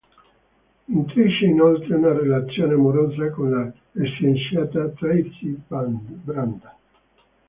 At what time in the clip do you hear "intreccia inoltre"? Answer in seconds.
0.87-1.93